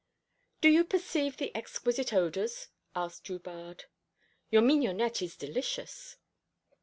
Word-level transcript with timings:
"Do 0.61 0.69
you 0.69 0.83
perceive 0.83 1.37
the 1.37 1.55
exquisite 1.55 2.11
odours?" 2.11 2.69
asked 2.95 3.25
Drubarde. 3.25 3.83
"Your 4.49 4.63
mignonette 4.63 5.21
is 5.21 5.37
delicious." 5.37 6.17